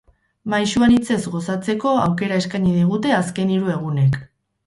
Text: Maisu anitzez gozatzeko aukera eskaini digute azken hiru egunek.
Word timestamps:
Maisu 0.51 0.85
anitzez 0.85 1.17
gozatzeko 1.33 1.91
aukera 2.05 2.41
eskaini 2.43 2.73
digute 2.79 3.13
azken 3.19 3.51
hiru 3.57 3.73
egunek. 3.77 4.19